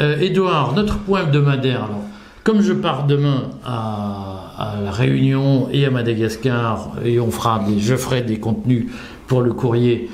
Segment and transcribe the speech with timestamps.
[0.00, 1.88] Edouard, notre point hebdomadaire.
[2.42, 8.22] Comme je pars demain à, la Réunion et à Madagascar, et on fera je ferai
[8.22, 8.86] des contenus
[9.26, 10.10] pour le courrier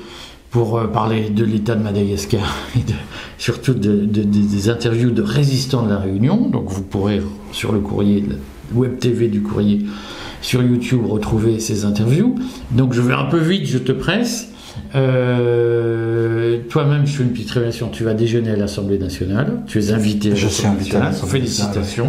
[0.51, 2.41] pour euh, parler de l'état de Madagascar
[2.75, 2.81] et
[3.37, 6.49] surtout des interviews de résistants de la Réunion.
[6.49, 8.23] Donc vous pourrez sur le courrier,
[8.73, 9.85] web TV du courrier,
[10.41, 12.35] sur YouTube retrouver ces interviews.
[12.71, 14.51] Donc je vais un peu vite, je te presse.
[14.95, 17.89] Euh, toi-même, je fais une petite révélation.
[17.89, 19.61] Tu vas déjeuner à l'Assemblée nationale.
[19.67, 20.31] Tu es invité.
[20.31, 20.97] À je suis invité.
[20.97, 22.07] À Félicitations.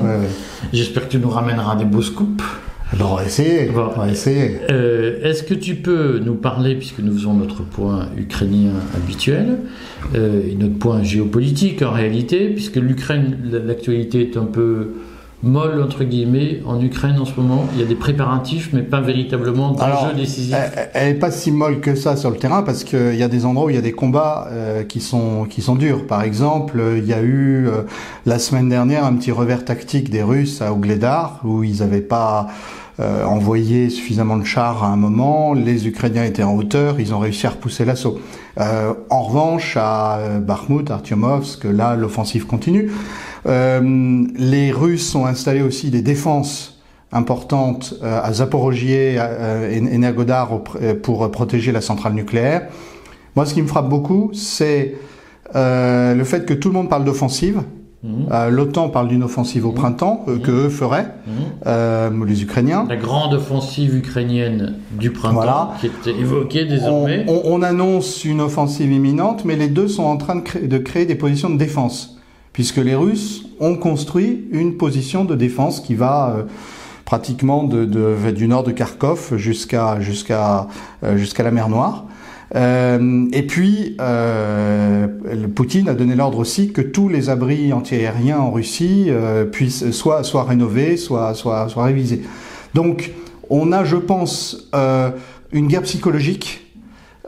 [0.73, 2.45] J'espère que tu nous ramèneras des beaux scoops.
[3.01, 3.71] on va essayer.
[3.71, 4.59] on va essayer.
[4.71, 9.59] Euh, est-ce que tu peux nous parler, puisque nous faisons notre point ukrainien habituel,
[10.15, 14.93] euh, et notre point géopolitique en réalité, puisque l'Ukraine, l'actualité est un peu
[15.43, 19.01] molle entre guillemets en Ukraine en ce moment Il y a des préparatifs, mais pas
[19.01, 20.57] véritablement d'enjeux décisifs.
[20.95, 23.45] Elle, n'est pas si molle que ça sur le terrain parce qu'il y a des
[23.45, 26.07] endroits où il y a des combats euh, qui sont qui sont durs.
[26.07, 27.83] Par exemple, il y a eu euh,
[28.27, 32.49] la semaine dernière un petit revers tactique des Russes à Ougledar où ils n'avaient pas
[32.99, 35.55] euh, envoyé suffisamment de chars à un moment.
[35.55, 38.19] Les Ukrainiens étaient en hauteur, ils ont réussi à repousser l'assaut.
[38.59, 42.91] en revanche, à Bakhmut, Artyomovsk, là, l'offensive continue.
[43.49, 46.81] Euh, les Russes ont installé aussi des défenses
[47.13, 50.61] importantes euh, à Zaporogie euh, et Nergodar
[51.03, 52.69] pour protéger la centrale nucléaire.
[53.37, 54.95] Moi, ce qui me frappe beaucoup, c'est
[55.55, 57.63] le fait que tout le monde parle d'offensive.
[58.05, 58.29] Mhm.
[58.51, 59.75] L'OTAN parle d'une offensive au mhm.
[59.75, 61.15] printemps que eux feraient,
[61.65, 62.87] les Ukrainiens.
[62.89, 67.25] La grande offensive ukrainienne du printemps qui est évoquée désormais.
[67.27, 71.51] On, annonce une offensive imminente, mais les deux sont en train de créer des positions
[71.51, 72.18] de défense
[72.59, 76.43] puisque les Russes ont construit une position de défense qui va euh,
[77.05, 80.67] pratiquement du nord de Kharkov jusqu'à jusqu'à
[81.05, 82.07] euh, la mer Noire.
[82.57, 85.07] Euh, et puis, euh,
[85.55, 89.09] Poutine a donné l'ordre aussi que tous les abris antiaériens en Russie
[89.53, 92.23] puissent soit soit rénovés, soit soit soit révisés.
[92.75, 93.13] Donc,
[93.51, 94.69] on a, je pense,
[95.53, 96.67] une guerre psychologique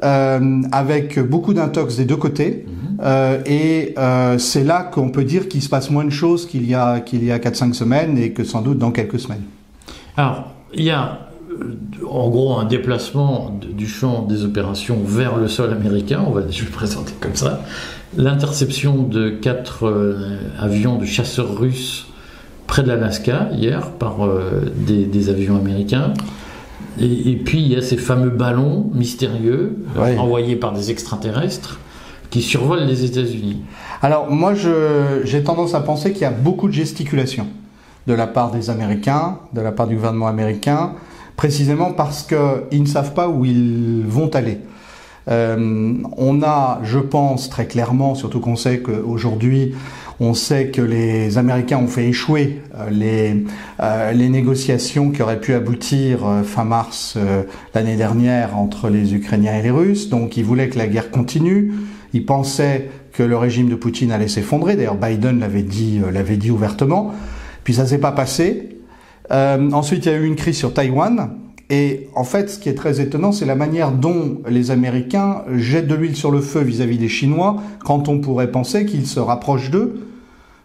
[0.02, 2.66] avec beaucoup d'intox des deux côtés.
[2.66, 2.89] Mhm.
[3.02, 6.68] Euh, et euh, c'est là qu'on peut dire qu'il se passe moins de choses qu'il
[6.68, 9.44] y a, qu'il y a 4-5 semaines et que sans doute dans quelques semaines.
[10.16, 11.20] Alors, il y a
[12.08, 16.60] en gros un déplacement du champ des opérations vers le sol américain, on va, je
[16.60, 17.62] vais le présenter comme ça,
[18.16, 19.92] l'interception de quatre
[20.58, 22.06] avions de chasseurs russes
[22.66, 24.28] près de l'Alaska hier par
[24.76, 26.14] des, des, avions américains.
[27.00, 31.80] Et, puis il y a ces fameux ballons mystérieux envoyés par des extraterrestres
[32.30, 33.62] qui survolent les États-Unis.
[34.02, 37.46] Alors moi j'ai tendance à penser qu'il y a beaucoup de gesticulation
[38.06, 40.92] de la part des Américains, de la part du gouvernement américain,
[41.36, 44.58] précisément parce qu'ils ne savent pas où ils vont aller.
[45.28, 49.74] Euh, on a, je pense très clairement, surtout qu'on sait qu'aujourd'hui
[50.20, 53.44] on sait que les Américains ont fait échouer euh, les,
[53.80, 57.16] euh, les négociations qui auraient pu aboutir euh, fin mars
[57.74, 60.10] l'année dernière entre les Ukrainiens et les Russes.
[60.10, 61.72] Donc ils voulaient que la guerre continue.
[62.12, 64.76] Ils pensaient que le régime de Poutine allait s'effondrer.
[64.76, 67.12] D'ailleurs, Biden l'avait dit, l'avait dit ouvertement.
[67.64, 68.78] Puis ça s'est pas passé.
[69.30, 71.30] ensuite, il y a eu une crise sur Taïwan.
[71.70, 75.86] Et en fait, ce qui est très étonnant, c'est la manière dont les Américains jettent
[75.86, 79.20] de l'huile sur le feu vis-à-vis -vis des Chinois, quand on pourrait penser qu'ils se
[79.20, 80.00] rapprochent d'eux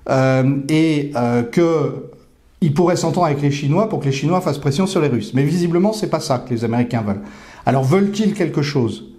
[0.09, 4.88] euh, et euh, qu'il pourrait s'entendre avec les Chinois pour que les Chinois fassent pression
[4.88, 5.33] sur les Russes.
[5.35, 7.22] Mais visiblement, c'est pas ça que les Américains veulent.
[7.67, 9.03] Alors veulent-ils quelque chose?
[9.03, 9.14] euh,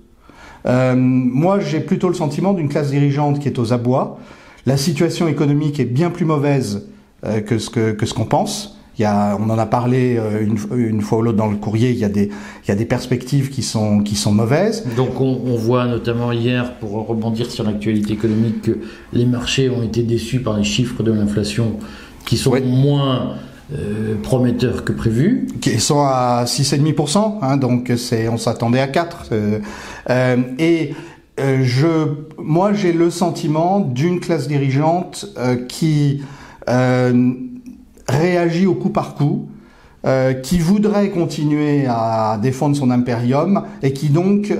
[0.66, 4.18] Moi, j'ai plutôt le sentiment d'une classe dirigeante qui est aux abois.
[4.66, 6.88] La situation économique est bien plus mauvaise
[7.46, 8.76] que ce que, que ce qu'on pense.
[8.98, 11.56] Il y a, on en a parlé euh, une, une fois ou l'autre dans le
[11.56, 11.90] courrier.
[11.90, 12.30] Il y a des,
[12.64, 14.86] il y a des perspectives qui sont, qui sont mauvaises.
[14.96, 18.78] Donc on, on voit notamment hier, pour rebondir sur l'actualité économique, que
[19.12, 21.76] les marchés ont été déçus par les chiffres de l'inflation
[22.24, 23.34] qui sont moins
[23.72, 25.48] euh, prometteurs que prévu.
[25.60, 27.92] Qui sont à 6,5%, hein, donc
[28.30, 29.26] on s'attendait à 4.
[29.32, 29.58] Euh,
[30.08, 30.94] euh, et
[31.40, 31.88] euh, je,
[32.38, 35.26] moi j'ai le sentiment d'une classe dirigeante
[35.68, 36.22] qui
[38.08, 39.48] réagit au coup par coup,
[40.42, 44.52] qui voudrait continuer à défendre son impérium et qui donc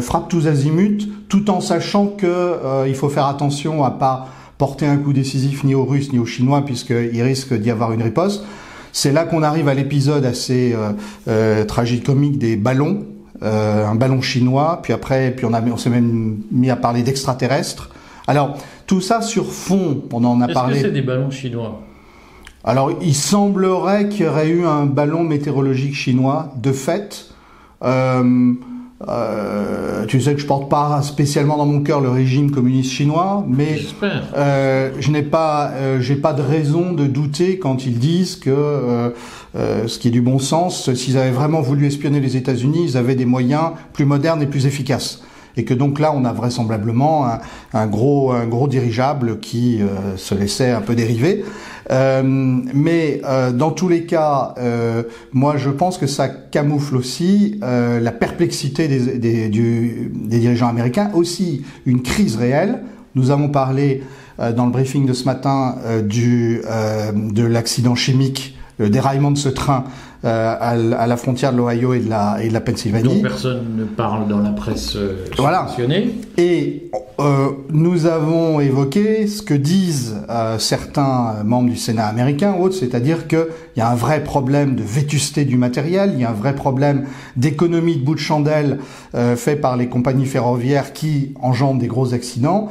[0.00, 4.28] frappe tous azimuts, tout en sachant que il faut faire attention à pas
[4.58, 8.02] porter un coup décisif ni aux Russes ni aux Chinois puisqu'il risque d'y avoir une
[8.02, 8.44] riposte.
[8.92, 10.76] C'est là qu'on arrive à l'épisode assez
[11.66, 13.06] tragicomique des ballons,
[13.40, 17.90] un ballon chinois, puis après, puis on, a, on s'est même mis à parler d'extraterrestres.
[18.26, 20.74] Alors tout ça sur fond, on en a parlé.
[20.74, 21.80] Est-ce que c'est des ballons chinois?
[22.64, 27.26] Alors, il semblerait qu'il y aurait eu un ballon météorologique chinois de fait.
[27.82, 28.52] Euh,
[29.08, 33.44] Euh, tu sais que je porte pas spécialement dans mon cœur le régime communiste chinois,
[33.48, 33.80] mais
[34.36, 38.50] euh, je n'ai pas, euh, j'ai pas de raison de douter quand ils disent que
[38.50, 39.10] euh,
[39.56, 42.96] euh, ce qui est du bon sens, s'ils avaient vraiment voulu espionner les États-Unis, ils
[42.96, 45.22] avaient des moyens plus modernes et plus efficaces
[45.56, 47.26] et que donc là on a vraisemblablement
[47.72, 51.44] un, gros un gros dirigeable qui euh, se laissait un peu dériver
[51.90, 54.54] euh, mais euh, dans tous les cas,
[55.32, 61.64] moi je pense que ça camoufle aussi la perplexité des, des, des, dirigeants américains, aussi
[61.84, 62.82] une crise réelle.
[63.14, 64.02] Nous avons parlé
[64.38, 66.62] dans le briefing de ce matin du,
[67.14, 69.84] de l'accident chimique, le déraillement de ce train
[70.24, 73.16] euh, à, à, la frontière de l'Ohio et, de la, et de la Pennsylvanie.
[73.16, 75.66] Dont personne ne parle dans la presse euh, voilà.
[76.38, 82.76] Et euh, nous avons évoqué ce que disent euh, certains membres du Sénat américain autres,
[82.76, 83.46] c'est-à-dire qu'il
[83.76, 87.04] y a un vrai problème de vétusté du matériel, il y a un vrai problème
[87.36, 88.78] d'économie de bout de chandelle
[89.36, 92.70] fait par les compagnies ferroviaires qui engendrent des gros accidents.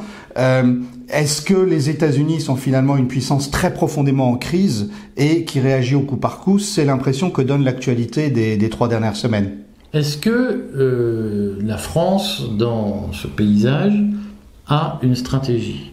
[1.12, 5.96] Est-ce que les États-Unis sont finalement une puissance très profondément en crise et qui réagit
[5.96, 6.58] au coup par coup?
[6.58, 9.52] C'est l'impression que donne l'actualité des, des, trois dernières semaines.
[9.94, 13.94] Est-ce que euh, la France, dans ce paysage,
[14.68, 15.92] a une stratégie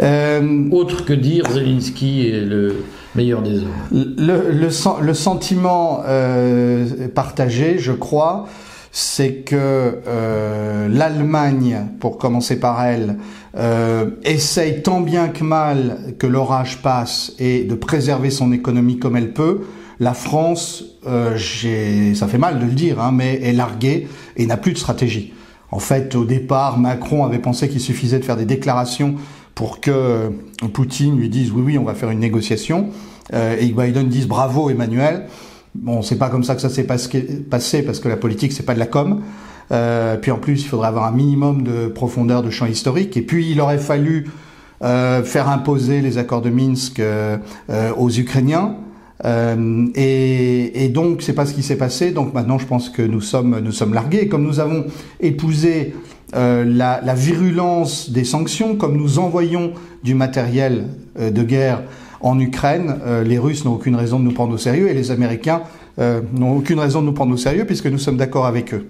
[0.00, 2.84] euh, Autre que dire Zelensky est le
[3.16, 4.14] meilleur des hommes.
[4.16, 4.68] Le, le,
[5.02, 8.46] le sentiment euh, partagé, je crois,
[8.92, 13.16] c'est que euh, l'Allemagne, pour commencer par elle,
[13.56, 19.16] euh, essaye tant bien que mal que l'orage passe et de préserver son économie comme
[19.16, 19.62] elle peut.
[19.98, 21.38] La France, euh,
[22.14, 25.32] ça fait mal de le dire, hein, mais est larguée et n'a plus de stratégie.
[25.70, 29.16] En fait, au départ, Macron avait pensé qu'il suffisait de faire des déclarations
[29.54, 30.30] pour que
[30.72, 32.90] Poutine lui dise oui, oui, on va faire une négociation,
[33.32, 35.26] euh, et Biden dise bravo Emmanuel.
[35.74, 38.74] Bon, c'est pas comme ça que ça s'est passé parce que la politique c'est pas
[38.74, 39.22] de la com.
[39.72, 43.16] Euh, puis en plus, il faudrait avoir un minimum de profondeur de champ historique.
[43.16, 44.26] Et puis, il aurait fallu
[44.82, 47.38] euh, faire imposer les accords de Minsk euh,
[47.70, 48.76] euh aux Ukrainiens.
[49.24, 52.10] Euh, et, et, donc, c'est pas ce qui s'est passé.
[52.10, 54.28] Donc maintenant, je pense que nous sommes nous sommes largués.
[54.28, 54.84] Comme nous avons
[55.20, 55.94] épousé
[56.34, 56.64] la,
[57.02, 59.72] la, virulence des sanctions, comme nous envoyons
[60.02, 61.82] du matériel de guerre
[62.20, 65.62] en Ukraine, les Russes n'ont aucune raison de nous prendre au sérieux et les Américains
[65.98, 68.86] n'ont aucune raison de nous prendre au sérieux puisque nous sommes d'accord avec eux.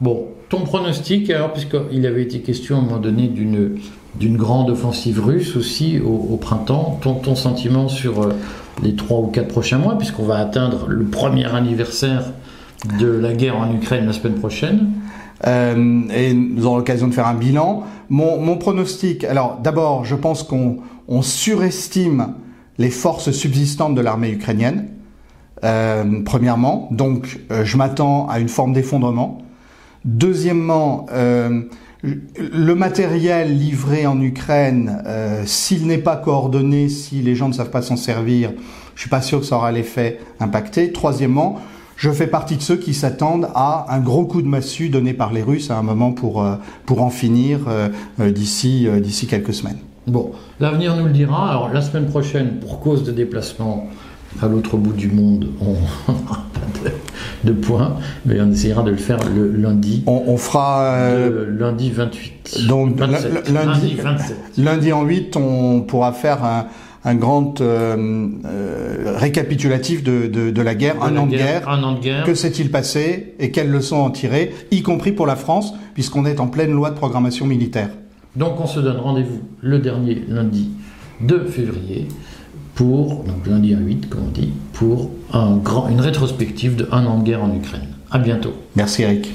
[0.00, 5.56] Bon, ton pronostic, puisqu'il avait été question à un moment donné d'une, grande offensive russe
[5.56, 8.32] aussi au, au printemps, ton, ton, sentiment sur euh,
[8.82, 12.24] les trois ou quatre prochains mois, puisqu'on va atteindre le premier anniversaire
[12.98, 14.90] de la guerre en Ukraine la semaine prochaine
[15.46, 17.84] euh, et nous aurons l'occasion de faire un bilan.
[18.08, 20.78] Mon, mon pronostic, alors d'abord, je pense qu'on
[21.08, 22.34] on surestime
[22.78, 24.88] les forces subsistantes de l'armée ukrainienne,
[25.64, 26.88] euh, premièrement.
[26.90, 29.38] Donc, euh, je m'attends à une forme d'effondrement.
[30.04, 31.06] Deuxièmement,
[32.04, 37.70] le matériel livré en Ukraine, euh, s'il n'est pas coordonné, si les gens ne savent
[37.70, 38.52] pas s'en servir,
[38.94, 40.92] je suis pas sûr que ça aura l'effet impacté.
[40.92, 41.58] Troisièmement,
[41.96, 45.32] je fais partie de ceux qui s'attendent à un gros coup de massue donné par
[45.32, 46.56] les Russes à un moment pour, euh,
[46.86, 47.88] pour en finir euh,
[48.30, 49.78] d'ici d'ici quelques semaines.
[50.06, 51.48] Bon, l'avenir nous le dira.
[51.48, 53.88] Alors la semaine prochaine, pour cause de déplacement
[54.42, 55.76] à l'autre bout du monde, on
[57.44, 60.02] de points, mais on essayera de le faire le lundi.
[60.06, 62.66] On, on fera euh, lundi 28.
[62.66, 64.36] Donc 27, lundi, 27.
[64.58, 66.66] lundi en 8, on pourra faire un,
[67.04, 71.60] un grand euh, euh, récapitulatif de, de, de, la guerre, de un, la an guerre,
[71.60, 72.24] guerre, un an de guerre.
[72.24, 76.40] Que s'est-il passé et quelles leçons en tirer, y compris pour la France, puisqu'on est
[76.40, 77.90] en pleine loi de programmation militaire.
[78.36, 80.70] Donc on se donne rendez-vous le dernier lundi
[81.20, 82.08] de février
[82.74, 85.10] pour, donc lundi à 8, comme on dit, pour
[85.88, 87.88] une rétrospective de un an de guerre en Ukraine.
[88.10, 88.54] À bientôt.
[88.76, 89.32] Merci Eric.